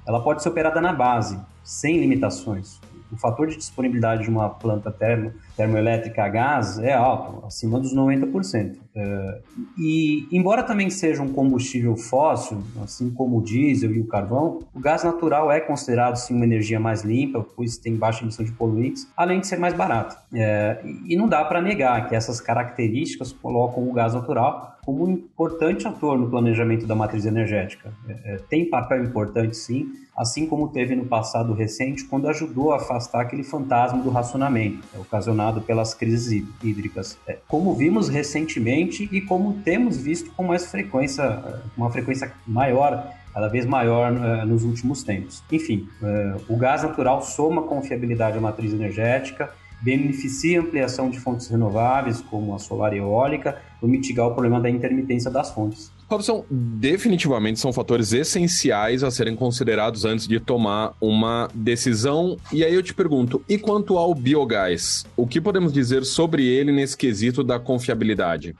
ela 0.05 0.21
pode 0.21 0.41
ser 0.41 0.49
operada 0.49 0.79
na 0.79 0.93
base, 0.93 1.39
sem 1.63 1.99
limitações 1.99 2.79
o 3.13 3.17
fator 3.17 3.47
de 3.47 3.55
disponibilidade 3.55 4.23
de 4.23 4.29
uma 4.29 4.49
planta 4.49 4.91
termo, 4.91 5.31
termoelétrica 5.55 6.23
a 6.23 6.29
gás 6.29 6.79
é 6.79 6.93
alto, 6.93 7.45
acima 7.45 7.79
dos 7.79 7.95
90%. 7.95 8.77
É, 8.95 9.41
e, 9.77 10.27
embora 10.31 10.61
também 10.61 10.89
seja 10.89 11.21
um 11.21 11.29
combustível 11.31 11.95
fóssil, 11.95 12.61
assim 12.83 13.09
como 13.09 13.39
o 13.39 13.43
diesel 13.43 13.91
e 13.91 13.99
o 13.99 14.07
carvão, 14.07 14.59
o 14.73 14.79
gás 14.79 15.03
natural 15.03 15.51
é 15.51 15.59
considerado 15.59 16.15
sim 16.15 16.35
uma 16.35 16.45
energia 16.45 16.79
mais 16.79 17.03
limpa, 17.03 17.45
pois 17.55 17.77
tem 17.77 17.95
baixa 17.95 18.23
emissão 18.23 18.45
de 18.45 18.51
poluentes, 18.51 19.07
além 19.17 19.39
de 19.39 19.47
ser 19.47 19.57
mais 19.57 19.73
barato. 19.73 20.15
É, 20.33 20.79
e 21.07 21.15
não 21.15 21.27
dá 21.27 21.43
para 21.43 21.61
negar 21.61 22.07
que 22.07 22.15
essas 22.15 22.39
características 22.39 23.31
colocam 23.31 23.87
o 23.87 23.93
gás 23.93 24.13
natural 24.13 24.73
como 24.85 25.05
um 25.05 25.11
importante 25.11 25.87
ator 25.87 26.17
no 26.17 26.29
planejamento 26.29 26.85
da 26.85 26.93
matriz 26.93 27.25
energética. 27.25 27.93
É, 28.07 28.33
é 28.33 28.37
tem 28.49 28.69
papel 28.69 29.03
importante 29.03 29.55
sim, 29.55 29.87
assim 30.15 30.45
como 30.45 30.69
teve 30.69 30.95
no 30.95 31.05
passado 31.05 31.53
recente, 31.53 32.05
quando 32.05 32.27
ajudou 32.27 32.73
a 32.73 32.77
afastar 32.77 33.21
aquele 33.21 33.43
fantasma 33.43 34.01
do 34.01 34.09
racionamento, 34.09 34.79
é, 34.93 34.99
ocasionado 35.43 35.61
pelas 35.61 35.93
crises 35.93 36.45
hídricas. 36.63 37.17
É, 37.27 37.37
como 37.47 37.73
vimos 37.75 38.07
recentemente 38.07 39.09
e 39.11 39.21
como 39.21 39.61
temos 39.63 39.97
visto 39.97 40.31
com 40.31 40.43
mais 40.43 40.69
frequência, 40.71 41.23
é, 41.23 41.59
uma 41.75 41.91
frequência 41.91 42.31
maior 42.47 43.11
cada 43.33 43.47
vez 43.47 43.65
maior 43.65 44.11
uh, 44.11 44.45
nos 44.45 44.63
últimos 44.63 45.01
tempos. 45.01 45.43
Enfim, 45.51 45.89
uh, 46.03 46.39
o 46.47 46.55
gás 46.55 46.83
natural 46.83 47.19
soma 47.23 47.63
confiabilidade 47.63 48.37
à 48.37 48.41
matriz 48.41 48.71
energética 48.71 49.49
beneficia 49.81 50.59
a 50.59 50.63
ampliação 50.63 51.09
de 51.09 51.19
fontes 51.19 51.47
renováveis, 51.47 52.21
como 52.21 52.53
a 52.53 52.59
solar 52.59 52.93
e 52.93 52.99
eólica, 52.99 53.59
por 53.79 53.89
mitigar 53.89 54.27
o 54.27 54.31
problema 54.33 54.61
da 54.61 54.69
intermitência 54.69 55.31
das 55.31 55.49
fontes. 55.49 55.91
Robson, 56.13 56.45
definitivamente 56.49 57.59
são 57.59 57.73
fatores 57.73 58.13
essenciais 58.13 59.03
a 59.03 59.09
serem 59.09 59.35
considerados 59.35 60.05
antes 60.05 60.27
de 60.27 60.39
tomar 60.39 60.93
uma 61.01 61.49
decisão. 61.55 62.37
E 62.51 62.63
aí 62.63 62.73
eu 62.73 62.83
te 62.83 62.93
pergunto, 62.93 63.43
e 63.49 63.57
quanto 63.57 63.97
ao 63.97 64.13
biogás? 64.13 65.05
O 65.17 65.25
que 65.25 65.41
podemos 65.41 65.73
dizer 65.73 66.05
sobre 66.05 66.45
ele 66.45 66.71
nesse 66.71 66.95
quesito 66.95 67.43
da 67.43 67.59
confiabilidade? 67.59 68.55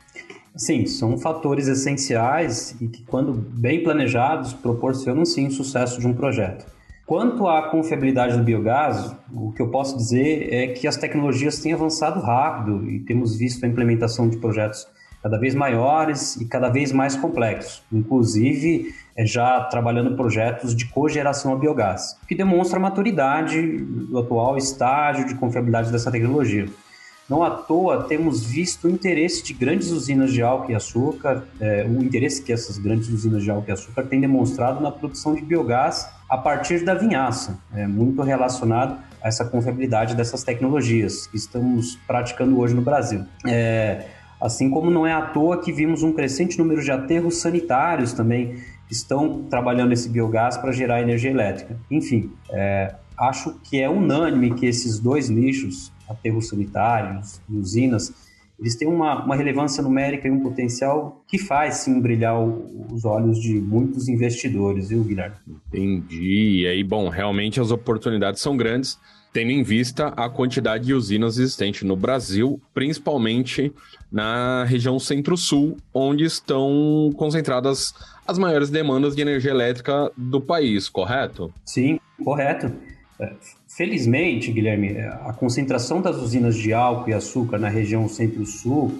Sim, 0.55 0.87
são 0.87 1.15
fatores 1.17 1.67
essenciais 1.67 2.75
e 2.81 2.87
que, 2.87 3.03
quando 3.03 3.33
bem 3.33 3.83
planejados, 3.83 4.53
proporcionam 4.53 5.23
sim 5.23 5.47
o 5.47 5.51
sucesso 5.51 5.99
de 5.99 6.07
um 6.07 6.13
projeto. 6.13 6.65
Quanto 7.05 7.47
à 7.47 7.69
confiabilidade 7.69 8.35
do 8.35 8.43
biogás, 8.43 9.15
o 9.31 9.51
que 9.51 9.61
eu 9.61 9.69
posso 9.69 9.95
dizer 9.95 10.51
é 10.51 10.67
que 10.67 10.87
as 10.87 10.97
tecnologias 10.97 11.59
têm 11.59 11.73
avançado 11.73 12.19
rápido 12.19 12.89
e 12.89 12.99
temos 13.01 13.35
visto 13.35 13.63
a 13.63 13.67
implementação 13.67 14.27
de 14.27 14.37
projetos 14.37 14.87
cada 15.23 15.37
vez 15.37 15.55
maiores 15.55 16.35
e 16.35 16.45
cada 16.45 16.67
vez 16.67 16.91
mais 16.91 17.15
complexos, 17.15 17.81
inclusive 17.91 18.93
é, 19.15 19.25
já 19.25 19.61
trabalhando 19.61 20.17
projetos 20.17 20.75
de 20.75 20.85
cogeração 20.85 21.53
a 21.53 21.55
biogás, 21.55 22.17
que 22.27 22.35
demonstra 22.35 22.77
a 22.77 22.81
maturidade 22.81 23.77
do 23.77 24.19
atual 24.19 24.57
estágio 24.57 25.25
de 25.25 25.35
confiabilidade 25.35 25.91
dessa 25.91 26.11
tecnologia. 26.11 26.67
Não 27.29 27.41
à 27.41 27.49
toa 27.49 28.03
temos 28.03 28.45
visto 28.45 28.85
o 28.85 28.89
interesse 28.89 29.41
de 29.43 29.53
grandes 29.53 29.91
usinas 29.91 30.33
de 30.33 30.41
álcool 30.41 30.71
e 30.71 30.75
açúcar, 30.75 31.43
é, 31.57 31.85
o 31.85 32.03
interesse 32.03 32.41
que 32.41 32.51
essas 32.51 32.77
grandes 32.77 33.07
usinas 33.07 33.43
de 33.43 33.49
álcool 33.49 33.69
e 33.69 33.71
açúcar 33.71 34.03
têm 34.03 34.19
demonstrado 34.19 34.81
na 34.81 34.91
produção 34.91 35.33
de 35.33 35.41
biogás 35.41 36.05
a 36.29 36.37
partir 36.37 36.83
da 36.83 36.93
vinhaça, 36.93 37.57
é, 37.73 37.87
muito 37.87 38.21
relacionado 38.21 38.97
a 39.21 39.29
essa 39.29 39.45
confiabilidade 39.45 40.15
dessas 40.15 40.43
tecnologias 40.43 41.27
que 41.27 41.37
estamos 41.37 41.97
praticando 42.05 42.59
hoje 42.59 42.73
no 42.75 42.81
Brasil. 42.81 43.23
É, 43.47 44.05
Assim 44.43 44.69
como 44.69 44.91
não 44.91 45.07
é 45.07 45.13
à 45.13 45.21
toa 45.21 45.61
que 45.61 45.71
vimos 45.71 46.03
um 46.03 46.11
crescente 46.11 46.57
número 46.59 46.83
de 46.83 46.91
aterros 46.91 47.37
sanitários 47.37 48.11
também 48.11 48.55
que 48.85 48.93
estão 48.93 49.43
trabalhando 49.43 49.93
esse 49.93 50.09
biogás 50.09 50.57
para 50.57 50.73
gerar 50.73 51.01
energia 51.01 51.31
elétrica. 51.31 51.79
Enfim, 51.89 52.29
é, 52.51 52.93
acho 53.17 53.57
que 53.63 53.79
é 53.79 53.89
unânime 53.89 54.53
que 54.53 54.65
esses 54.65 54.99
dois 54.99 55.29
nichos, 55.29 55.93
aterros 56.09 56.49
sanitários 56.49 57.39
e 57.47 57.55
usinas, 57.55 58.13
eles 58.59 58.75
têm 58.75 58.85
uma, 58.85 59.23
uma, 59.23 59.33
relevância 59.37 59.81
numérica 59.81 60.27
e 60.27 60.31
um 60.31 60.41
potencial 60.41 61.23
que 61.25 61.37
faz 61.37 61.75
sim 61.75 62.01
brilhar 62.01 62.37
o, 62.37 62.87
os 62.91 63.05
olhos 63.05 63.39
de 63.39 63.53
muitos 63.61 64.09
investidores, 64.09 64.89
viu, 64.89 65.05
Guilherme? 65.05 65.37
Entendi. 65.47 66.63
E 66.63 66.67
aí, 66.67 66.83
bom, 66.83 67.07
realmente 67.07 67.61
as 67.61 67.71
oportunidades 67.71 68.41
são 68.41 68.57
grandes 68.57 68.99
tendo 69.33 69.49
em 69.49 69.63
vista 69.63 70.09
a 70.15 70.29
quantidade 70.29 70.85
de 70.85 70.93
usinas 70.93 71.39
existentes 71.39 71.81
no 71.81 71.95
Brasil, 71.95 72.61
principalmente 72.73 73.73
na 74.11 74.63
região 74.63 74.99
centro-sul, 74.99 75.75
onde 75.91 76.23
estão 76.23 77.11
concentradas 77.17 77.95
as 78.27 78.37
maiores 78.37 78.69
demandas 78.69 79.15
de 79.15 79.23
energia 79.23 79.49
elétrica 79.49 80.11
do 80.15 80.39
país, 80.39 80.87
correto? 80.87 81.51
Sim, 81.65 81.99
correto. 82.23 82.71
É, 83.19 83.33
felizmente, 83.67 84.51
Guilherme, 84.51 84.99
a 84.99 85.33
concentração 85.33 85.99
das 85.99 86.17
usinas 86.17 86.55
de 86.55 86.71
álcool 86.71 87.09
e 87.09 87.13
açúcar 87.13 87.57
na 87.57 87.69
região 87.69 88.07
centro-sul 88.07 88.93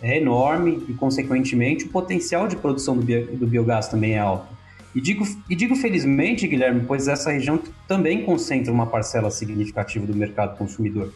é 0.00 0.18
enorme 0.18 0.82
e, 0.88 0.94
consequentemente, 0.94 1.84
o 1.84 1.88
potencial 1.88 2.46
de 2.46 2.56
produção 2.56 2.96
do 2.96 3.46
biogás 3.46 3.88
também 3.88 4.12
é 4.12 4.18
alto. 4.18 4.59
E 4.94 5.00
digo, 5.00 5.24
e 5.48 5.54
digo 5.54 5.76
felizmente, 5.76 6.48
Guilherme, 6.48 6.84
pois 6.86 7.06
essa 7.06 7.30
região 7.30 7.60
também 7.86 8.24
concentra 8.24 8.72
uma 8.72 8.86
parcela 8.86 9.30
significativa 9.30 10.06
do 10.06 10.14
mercado 10.14 10.56
consumidor. 10.56 11.12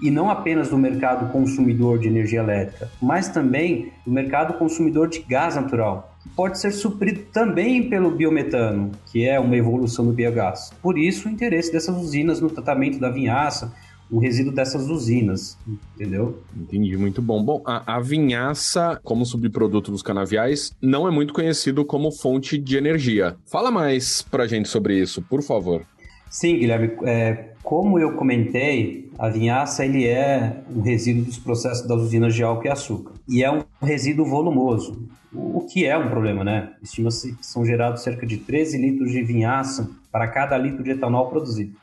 E 0.00 0.10
não 0.10 0.30
apenas 0.30 0.70
do 0.70 0.78
mercado 0.78 1.30
consumidor 1.30 1.98
de 1.98 2.08
energia 2.08 2.40
elétrica, 2.40 2.90
mas 3.02 3.28
também 3.28 3.92
do 4.06 4.10
mercado 4.10 4.54
consumidor 4.54 5.08
de 5.08 5.20
gás 5.20 5.56
natural, 5.56 6.16
que 6.22 6.28
pode 6.30 6.58
ser 6.58 6.72
suprido 6.72 7.20
também 7.30 7.90
pelo 7.90 8.10
biometano, 8.10 8.92
que 9.12 9.28
é 9.28 9.38
uma 9.38 9.54
evolução 9.54 10.06
do 10.06 10.12
biogás. 10.12 10.72
Por 10.80 10.96
isso, 10.96 11.28
o 11.28 11.30
interesse 11.30 11.70
dessas 11.70 11.94
usinas 11.94 12.40
no 12.40 12.48
tratamento 12.48 12.98
da 12.98 13.10
vinhaça, 13.10 13.74
o 14.14 14.20
resíduo 14.20 14.52
dessas 14.52 14.88
usinas, 14.88 15.58
entendeu? 15.96 16.40
Entendi, 16.56 16.96
muito 16.96 17.20
bom. 17.20 17.42
Bom, 17.42 17.62
a, 17.66 17.96
a, 17.96 18.00
vinhaça, 18.00 19.00
como 19.02 19.26
subproduto 19.26 19.90
dos 19.90 20.02
canaviais, 20.02 20.72
não 20.80 21.08
é 21.08 21.10
muito 21.10 21.34
conhecido 21.34 21.84
como 21.84 22.12
fonte 22.12 22.56
de 22.56 22.76
energia. 22.76 23.34
Fala 23.44 23.72
mais 23.72 24.22
pra 24.22 24.46
gente 24.46 24.68
sobre 24.68 25.00
isso, 25.00 25.20
por 25.20 25.42
favor. 25.42 25.84
Sim, 26.30 26.58
Guilherme. 26.58 26.92
É, 27.02 27.54
como 27.60 27.98
eu 27.98 28.12
comentei, 28.12 29.10
a 29.18 29.28
vinhaça 29.28 29.84
ele 29.84 30.06
é 30.06 30.62
um 30.70 30.80
resíduo 30.80 31.24
dos 31.24 31.38
processos 31.38 31.84
das 31.84 32.00
usinas 32.00 32.36
de 32.36 32.44
álcool 32.44 32.66
e 32.66 32.70
açúcar. 32.70 33.14
E 33.28 33.42
é 33.42 33.50
um 33.50 33.64
resíduo 33.82 34.24
volumoso, 34.24 35.08
o 35.32 35.62
que 35.62 35.84
é 35.84 35.98
um 35.98 36.08
problema, 36.08 36.44
né? 36.44 36.72
Estima-se 36.80 37.34
que 37.34 37.44
são 37.44 37.66
gerados 37.66 38.04
cerca 38.04 38.24
de 38.24 38.36
13 38.36 38.78
litros 38.78 39.10
de 39.10 39.24
vinhaça 39.24 39.90
para 40.12 40.28
cada 40.28 40.56
litro 40.56 40.84
de 40.84 40.92
etanol 40.92 41.28
produzido. 41.28 41.76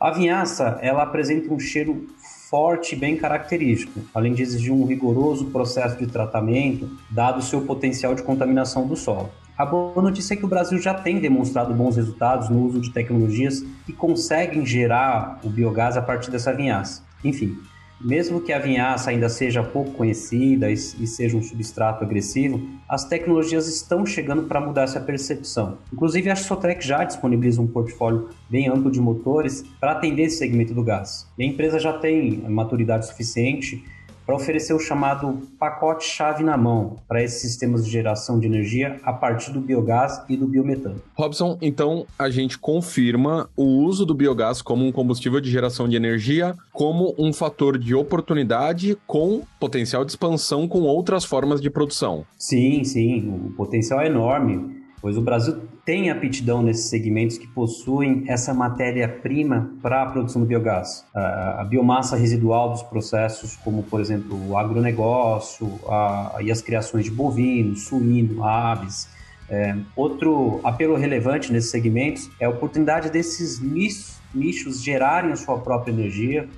A 0.00 0.10
vinhaça, 0.10 0.78
ela 0.82 1.02
apresenta 1.02 1.52
um 1.52 1.58
cheiro 1.58 2.08
forte 2.50 2.94
e 2.94 2.98
bem 2.98 3.16
característico, 3.16 4.00
além 4.12 4.34
de 4.34 4.42
exigir 4.42 4.72
um 4.72 4.84
rigoroso 4.84 5.46
processo 5.46 5.96
de 5.96 6.06
tratamento, 6.06 6.90
dado 7.10 7.42
seu 7.42 7.62
potencial 7.62 8.14
de 8.14 8.22
contaminação 8.22 8.86
do 8.86 8.96
solo. 8.96 9.30
A 9.56 9.64
boa 9.64 10.02
notícia 10.02 10.34
é 10.34 10.36
que 10.36 10.44
o 10.44 10.48
Brasil 10.48 10.78
já 10.78 10.94
tem 10.94 11.20
demonstrado 11.20 11.72
bons 11.72 11.96
resultados 11.96 12.48
no 12.48 12.64
uso 12.64 12.80
de 12.80 12.92
tecnologias 12.92 13.64
que 13.86 13.92
conseguem 13.92 14.66
gerar 14.66 15.38
o 15.44 15.48
biogás 15.48 15.96
a 15.96 16.02
partir 16.02 16.30
dessa 16.30 16.52
vinhaça. 16.52 17.04
Enfim, 17.22 17.56
mesmo 18.04 18.40
que 18.40 18.52
a 18.52 18.58
vinhaça 18.58 19.10
ainda 19.10 19.30
seja 19.30 19.62
pouco 19.62 19.92
conhecida 19.92 20.70
e, 20.70 20.76
seja 20.76 21.36
um 21.36 21.42
substrato 21.42 22.04
agressivo, 22.04 22.60
as 22.86 23.04
tecnologias 23.04 23.66
estão 23.66 24.04
chegando 24.04 24.42
para 24.42 24.60
mudar 24.60 24.82
essa 24.82 25.00
percepção. 25.00 25.78
Inclusive, 25.90 26.30
a 26.30 26.36
Sotrec 26.36 26.86
já 26.86 27.02
disponibiliza 27.02 27.62
um 27.62 27.66
portfólio 27.66 28.28
bem 28.50 28.68
amplo 28.68 28.90
de 28.90 29.00
motores 29.00 29.64
para 29.80 29.92
atender 29.92 30.24
esse 30.24 30.36
segmento 30.36 30.74
do 30.74 30.82
gás. 30.82 31.26
E 31.38 31.44
a 31.44 31.46
empresa 31.46 31.78
já 31.78 31.94
tem 31.94 32.42
maturidade 32.48 33.06
suficiente 33.06 33.82
para 34.24 34.34
oferecer 34.34 34.74
o 34.74 34.78
chamado 34.78 35.42
pacote 35.58 36.04
chave 36.06 36.42
na 36.42 36.56
mão 36.56 36.96
para 37.06 37.22
esses 37.22 37.40
sistemas 37.40 37.84
de 37.84 37.90
geração 37.90 38.38
de 38.38 38.46
energia 38.46 38.98
a 39.02 39.12
partir 39.12 39.52
do 39.52 39.60
biogás 39.60 40.22
e 40.28 40.36
do 40.36 40.46
biometano. 40.46 41.00
Robson, 41.14 41.58
então 41.60 42.06
a 42.18 42.30
gente 42.30 42.58
confirma 42.58 43.48
o 43.56 43.64
uso 43.64 44.06
do 44.06 44.14
biogás 44.14 44.62
como 44.62 44.86
um 44.86 44.92
combustível 44.92 45.40
de 45.40 45.50
geração 45.50 45.88
de 45.88 45.96
energia 45.96 46.54
como 46.72 47.14
um 47.18 47.32
fator 47.32 47.78
de 47.78 47.94
oportunidade 47.94 48.96
com 49.06 49.42
potencial 49.60 50.04
de 50.04 50.12
expansão 50.12 50.66
com 50.66 50.82
outras 50.82 51.24
formas 51.24 51.60
de 51.60 51.70
produção. 51.70 52.24
Sim, 52.38 52.84
sim, 52.84 53.28
o 53.28 53.52
potencial 53.52 54.00
é 54.00 54.06
enorme 54.06 54.83
pois 55.04 55.18
o 55.18 55.20
Brasil 55.20 55.58
tem 55.84 56.08
aptidão 56.08 56.62
nesses 56.62 56.86
segmentos 56.86 57.36
que 57.36 57.46
possuem 57.46 58.24
essa 58.26 58.54
matéria-prima 58.54 59.70
para 59.82 60.02
a 60.02 60.06
produção 60.06 60.40
do 60.40 60.48
biogás. 60.48 61.04
A, 61.14 61.62
biomassa 61.68 62.16
residual 62.16 62.70
dos 62.70 62.82
processos, 62.82 63.54
como, 63.56 63.82
por 63.82 64.00
exemplo, 64.00 64.34
o 64.48 64.56
agronegócio 64.56 65.78
a, 65.86 66.38
e 66.40 66.50
as 66.50 66.62
criações 66.62 67.04
de 67.04 67.10
bovino, 67.10 67.76
suíno, 67.76 68.42
aves. 68.42 69.06
É, 69.50 69.76
outro 69.94 70.58
apelo 70.64 70.96
relevante 70.96 71.52
nesses 71.52 71.70
segmentos 71.70 72.30
é 72.40 72.46
a 72.46 72.48
oportunidade 72.48 73.10
desses 73.10 73.60
nichos, 73.60 74.18
nichos 74.34 74.82
gerarem 74.82 75.32
a 75.32 75.36
sua 75.36 75.58
própria 75.58 75.92
energia, 75.92 76.48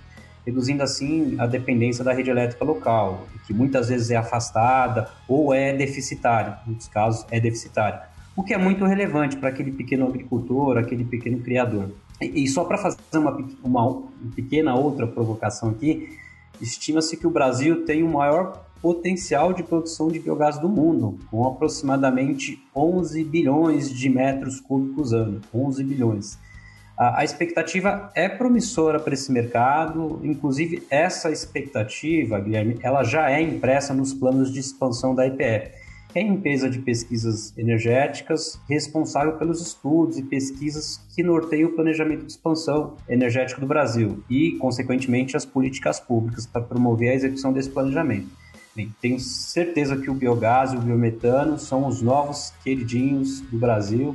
reduzindo 0.46 0.84
assim 0.84 1.34
a 1.40 1.48
dependência 1.48 2.04
da 2.04 2.12
rede 2.12 2.30
elétrica 2.30 2.64
local, 2.64 3.26
que 3.44 3.52
muitas 3.52 3.88
vezes 3.88 4.08
é 4.12 4.16
afastada 4.16 5.10
ou 5.26 5.52
é 5.52 5.76
deficitária, 5.76 6.58
em 6.64 6.68
muitos 6.68 6.86
casos 6.86 7.26
é 7.32 7.40
deficitária 7.40 8.14
o 8.36 8.42
que 8.42 8.52
é 8.52 8.58
muito 8.58 8.84
relevante 8.84 9.36
para 9.36 9.48
aquele 9.48 9.72
pequeno 9.72 10.06
agricultor, 10.06 10.76
aquele 10.76 11.04
pequeno 11.04 11.38
criador. 11.40 11.90
E, 12.20 12.46
só 12.46 12.64
para 12.64 12.76
fazer 12.76 12.98
uma, 13.14 13.36
uma 13.64 14.02
pequena 14.34 14.74
outra 14.74 15.06
provocação 15.06 15.70
aqui, 15.70 16.10
estima-se 16.60 17.16
que 17.16 17.26
o 17.26 17.30
Brasil 17.30 17.84
tem 17.84 18.02
o 18.02 18.08
maior 18.08 18.66
potencial 18.82 19.52
de 19.52 19.62
produção 19.62 20.08
de 20.08 20.18
biogás 20.18 20.58
do 20.58 20.68
mundo, 20.68 21.18
com 21.30 21.46
aproximadamente 21.46 22.62
11 22.74 23.24
bilhões 23.24 23.90
de 23.90 24.08
metros 24.08 24.60
cúbicos 24.60 25.12
ano, 25.12 25.40
11 25.52 25.82
bilhões. 25.82 26.38
A 26.98 27.24
expectativa 27.24 28.10
é 28.14 28.26
promissora 28.26 28.98
para 28.98 29.12
esse 29.12 29.30
mercado, 29.30 30.18
inclusive 30.22 30.82
essa 30.88 31.30
expectativa, 31.30 32.38
Guilherme, 32.40 32.78
ela 32.82 33.02
já 33.02 33.30
é 33.30 33.42
impressa 33.42 33.92
nos 33.92 34.14
planos 34.14 34.50
de 34.50 34.60
expansão 34.60 35.14
da 35.14 35.26
IPE 35.26 35.85
é 36.14 36.20
a 36.20 36.22
empresa 36.22 36.70
de 36.70 36.78
pesquisas 36.78 37.56
energéticas 37.56 38.60
responsável 38.68 39.34
pelos 39.34 39.60
estudos 39.60 40.18
e 40.18 40.22
pesquisas 40.22 41.00
que 41.14 41.22
norteiam 41.22 41.70
o 41.70 41.72
planejamento 41.72 42.24
de 42.24 42.32
expansão 42.32 42.94
energética 43.08 43.60
do 43.60 43.66
Brasil 43.66 44.22
e, 44.30 44.52
consequentemente, 44.52 45.36
as 45.36 45.44
políticas 45.44 46.00
públicas 46.00 46.46
para 46.46 46.62
promover 46.62 47.10
a 47.10 47.14
execução 47.14 47.52
desse 47.52 47.70
planejamento. 47.70 48.28
Bem, 48.74 48.94
tenho 49.00 49.18
certeza 49.18 49.96
que 49.96 50.10
o 50.10 50.14
biogás 50.14 50.72
e 50.74 50.76
o 50.76 50.80
biometano 50.80 51.58
são 51.58 51.86
os 51.86 52.02
novos 52.02 52.52
queridinhos 52.62 53.40
do 53.40 53.58
Brasil. 53.58 54.14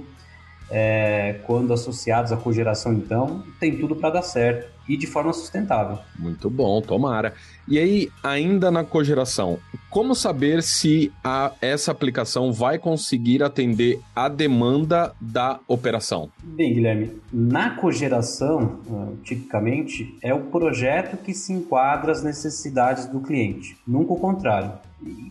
É, 0.71 1.39
quando 1.45 1.73
associados 1.73 2.31
à 2.31 2.37
cogeração, 2.37 2.93
então, 2.93 3.43
tem 3.59 3.77
tudo 3.77 3.95
para 3.95 4.11
dar 4.11 4.21
certo 4.21 4.71
e 4.87 4.97
de 4.97 5.07
forma 5.07 5.31
sustentável. 5.31 5.99
Muito 6.17 6.49
bom, 6.49 6.81
tomara. 6.81 7.33
E 7.67 7.77
aí, 7.77 8.09
ainda 8.23 8.71
na 8.71 8.83
cogeração, 8.83 9.59
como 9.89 10.15
saber 10.15 10.63
se 10.63 11.11
a, 11.23 11.51
essa 11.61 11.91
aplicação 11.91 12.51
vai 12.51 12.79
conseguir 12.79 13.43
atender 13.43 13.99
a 14.15 14.27
demanda 14.27 15.13
da 15.21 15.59
operação? 15.67 16.29
Bem, 16.43 16.73
Guilherme, 16.73 17.11
na 17.31 17.75
cogeração, 17.75 18.79
ah, 18.91 19.13
tipicamente, 19.23 20.17
é 20.21 20.33
o 20.33 20.41
projeto 20.41 21.17
que 21.17 21.33
se 21.33 21.53
enquadra 21.53 22.11
às 22.11 22.23
necessidades 22.23 23.05
do 23.05 23.21
cliente, 23.21 23.77
nunca 23.87 24.13
o 24.13 24.19
contrário. 24.19 24.73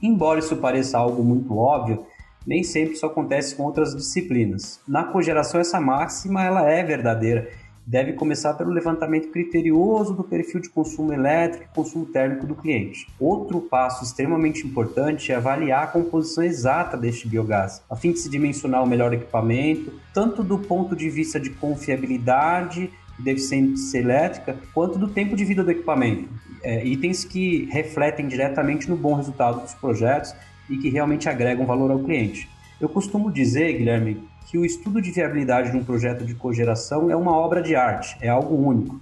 Embora 0.03 0.39
isso 0.39 0.57
pareça 0.57 0.99
algo 0.99 1.23
muito 1.23 1.57
óbvio, 1.57 2.07
nem 2.47 2.63
sempre 2.63 2.95
isso 2.95 3.07
acontece 3.07 3.55
com 3.55 3.65
outras 3.65 3.95
disciplinas. 3.95 4.81
Na 4.87 5.05
cogeração, 5.05 5.61
essa 5.61 5.81
máxima 5.81 6.45
ela 6.45 6.69
é 6.69 6.83
verdadeira. 6.83 7.49
Deve 7.87 8.13
começar 8.13 8.55
pelo 8.55 8.71
levantamento 8.71 9.31
criterioso 9.31 10.15
do 10.15 10.23
perfil 10.23 10.61
de 10.61 10.69
consumo 10.69 11.13
elétrico 11.13 11.65
e 11.65 11.75
consumo 11.75 12.07
térmico 12.07 12.47
do 12.47 12.55
cliente. 12.55 13.07
Outro 13.19 13.61
passo 13.61 14.05
extremamente 14.05 14.67
importante 14.67 15.33
é 15.33 15.35
avaliar 15.35 15.85
a 15.85 15.87
composição 15.89 16.45
exata 16.45 16.97
deste 16.97 17.27
biogás, 17.27 17.83
a 17.91 17.97
fim 17.97 18.13
de 18.13 18.21
se 18.21 18.31
dimensionar 18.31 18.83
o 18.83 18.87
melhor 18.87 19.13
equipamento, 19.13 19.93
tanto 20.15 20.45
do 20.45 20.59
ponto 20.59 20.95
de 20.95 21.11
vista 21.11 21.41
de 21.41 21.51
confiabilidade 21.51 22.91
e 23.19 23.23
deficiência 23.23 23.99
elétrica, 23.99 24.57
quanto 24.73 24.99
do 24.99 25.09
tempo 25.09 25.35
de 25.35 25.45
vida 25.45 25.65
do 25.65 25.71
equipamento. 25.71 26.29
É, 26.63 26.85
itens 26.85 27.25
que 27.25 27.65
refletem 27.73 28.29
diretamente 28.29 28.89
no 28.89 28.97
bom 28.97 29.15
resultado 29.15 29.63
dos 29.63 29.75
projetos 29.75 30.35
e 30.71 30.79
que 30.79 30.89
realmente 30.89 31.29
agregam 31.29 31.67
valor 31.67 31.91
ao 31.91 31.99
cliente. 31.99 32.49
Eu 32.81 32.89
costumo 32.89 33.31
dizer, 33.31 33.77
Guilherme, 33.77 34.23
que 34.47 34.57
o 34.57 34.65
estudo 34.65 35.03
de 35.03 35.11
viabilidade 35.11 35.71
de 35.71 35.77
um 35.77 35.85
projeto 35.85 36.25
de 36.25 36.35
cogeração 36.35 37.11
é 37.11 37.17
uma 37.17 37.33
obra 37.33 37.61
de 37.61 37.77
arte, 37.77 38.17
é 38.21 38.29
algo 38.29 38.57
único. 38.57 38.99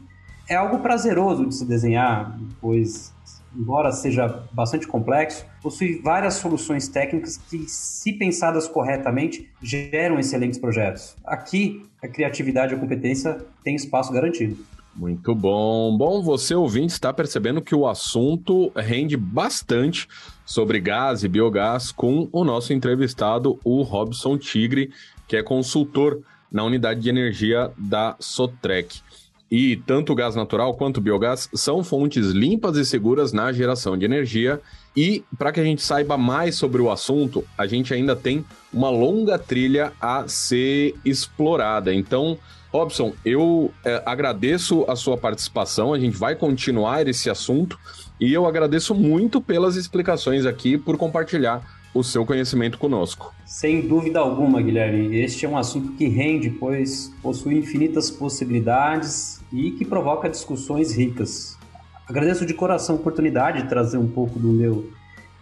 É 0.49 0.57
algo 0.57 0.79
prazeroso 0.79 1.47
de 1.47 1.55
se 1.55 1.65
desenhar, 1.65 2.39
pois, 2.61 3.13
embora 3.55 3.93
seja 3.93 4.43
bastante 4.51 4.87
complexo, 4.87 5.45
possui 5.63 6.01
várias 6.03 6.35
soluções 6.35 6.89
técnicas 6.89 7.37
que, 7.37 7.69
se 7.69 8.15
pensadas 8.15 8.67
corretamente, 8.67 9.49
geram 9.63 10.19
excelentes 10.19 10.59
projetos. 10.59 11.15
Aqui, 11.25 11.83
a 12.03 12.09
criatividade 12.09 12.73
e 12.73 12.77
a 12.77 12.79
competência 12.79 13.39
têm 13.63 13.75
espaço 13.75 14.13
garantido. 14.13 14.57
Muito 14.97 15.35
bom. 15.35 15.97
Bom, 15.97 16.23
você 16.23 16.55
ouvinte 16.55 16.93
está 16.93 17.13
percebendo 17.13 17.63
que 17.63 17.75
o 17.75 17.87
assunto 17.87 18.73
rende 18.75 19.17
bastante 19.17 20.09
sobre 20.49 20.81
gás 20.81 21.23
e 21.23 21.29
biogás 21.29 21.93
com 21.93 22.27
o 22.33 22.43
nosso 22.43 22.73
entrevistado, 22.73 23.61
o 23.63 23.83
Robson 23.83 24.39
Tigre, 24.39 24.91
que 25.29 25.37
é 25.37 25.43
consultor 25.43 26.23
na 26.51 26.65
unidade 26.65 27.01
de 27.03 27.11
energia 27.11 27.71
da 27.77 28.17
Sotrec. 28.19 29.03
E 29.51 29.77
tanto 29.77 30.15
gás 30.15 30.35
natural 30.35 30.73
quanto 30.73 31.03
biogás 31.03 31.51
são 31.55 31.85
fontes 31.85 32.29
limpas 32.29 32.79
e 32.79 32.85
seguras 32.87 33.31
na 33.31 33.53
geração 33.53 33.95
de 33.95 34.07
energia. 34.07 34.59
E 34.97 35.23
para 35.37 35.53
que 35.53 35.61
a 35.61 35.65
gente 35.65 35.83
saiba 35.83 36.17
mais 36.17 36.55
sobre 36.55 36.81
o 36.81 36.91
assunto, 36.91 37.45
a 37.57 37.67
gente 37.67 37.93
ainda 37.93 38.17
tem 38.17 38.43
uma 38.73 38.89
longa 38.89 39.39
trilha 39.39 39.93
a 40.01 40.27
ser 40.29 40.95
explorada. 41.05 41.93
Então, 41.93 42.39
Robson, 42.73 43.15
eu 43.25 43.73
é, 43.85 44.03
agradeço 44.05 44.85
a 44.89 44.95
sua 44.95 45.17
participação, 45.17 45.95
a 45.95 45.99
gente 45.99 46.17
vai 46.17 46.37
continuar 46.37 47.07
esse 47.09 47.31
assunto 47.31 47.79
e 48.21 48.33
eu 48.33 48.47
agradeço 48.47 48.95
muito 48.95 49.41
pelas 49.41 49.77
explicações 49.77 50.45
aqui, 50.45 50.77
por 50.77 50.97
compartilhar 50.99 51.63
o 51.95 52.03
seu 52.05 52.27
conhecimento 52.27 52.79
conosco. 52.79 53.35
Sem 53.47 53.89
dúvida 53.89 54.21
alguma, 54.21 54.61
Guilherme. 54.61 55.17
Este 55.17 55.47
é 55.47 55.49
um 55.49 55.57
assunto 55.57 55.93
que 55.93 56.07
rende, 56.07 56.51
pois 56.51 57.13
possui 57.23 57.57
infinitas 57.57 58.11
possibilidades 58.11 59.41
e 59.53 59.71
que 59.71 59.85
provoca 59.85 60.29
discussões 60.29 60.95
ricas. 60.95 61.57
Agradeço 62.07 62.45
de 62.45 62.55
coração 62.55 62.97
a 62.97 62.99
oportunidade 62.99 63.63
de 63.63 63.69
trazer 63.69 63.99
um 63.99 64.09
pouco 64.09 64.39
do 64.39 64.49
meu 64.49 64.91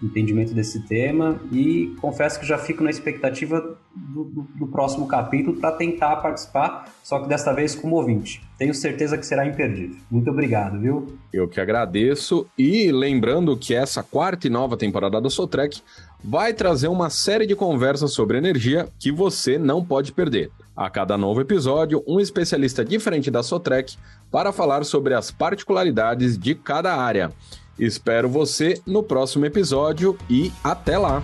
entendimento 0.03 0.53
desse 0.53 0.81
tema 0.81 1.41
e 1.51 1.95
confesso 2.01 2.39
que 2.39 2.47
já 2.47 2.59
fico 2.59 2.85
na 2.85 2.91
expectativa 2.91 3.79
do, 3.95 4.25
do, 4.25 4.43
do 4.55 4.67
próximo 4.67 5.09
capítulo 5.09 5.57
para 5.57 5.73
tentar 5.73 6.17
participar, 6.17 6.93
só 7.03 7.19
que 7.21 7.29
desta 7.29 7.53
vez 7.53 7.75
como 7.75 7.97
ouvinte. 7.97 8.43
Tenho 8.59 8.75
certeza 8.75 9.17
que 9.17 9.27
será 9.27 9.47
imperdível. 9.47 9.97
Muito 10.11 10.31
obrigado, 10.31 10.79
viu? 10.79 11.19
Eu 11.33 11.49
que 11.49 11.61
agradeço 11.61 12.47
e 12.59 12.93
lembrando 12.93 13.57
que 13.57 13.75
essa 13.75 14.03
quarta 14.03 14.47
e 14.47 14.51
nova 14.51 14.77
temporada 14.77 15.21
do 15.21 15.31
Sotrec 15.31 15.83
vai 16.23 16.53
trazer 16.53 16.89
uma 16.89 17.11
série 17.11 17.47
de 17.47 17.55
conversas 17.55 18.13
sobre 18.13 18.39
energia 18.39 18.89
que 18.99 19.13
você 19.13 19.59
não 19.59 19.85
pode 19.85 20.13
perder. 20.13 20.51
A 20.77 20.91
cada 20.91 21.17
novo 21.17 21.41
episódio, 21.41 22.03
um 22.07 22.21
especialista 22.21 22.85
diferente 22.85 23.31
da 23.31 23.43
Sotrec 23.43 23.97
para 24.31 24.53
falar 24.53 24.85
sobre 24.85 25.15
as 25.15 25.31
particularidades 25.31 26.37
de 26.37 26.55
cada 26.55 26.95
área. 26.95 27.33
Espero 27.79 28.29
você 28.29 28.81
no 28.87 29.03
próximo 29.03 29.45
episódio 29.45 30.17
e 30.29 30.53
até 30.65 30.97
lá! 30.97 31.23